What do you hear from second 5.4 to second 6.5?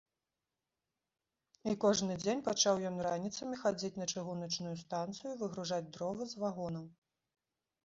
выгружаць дровы з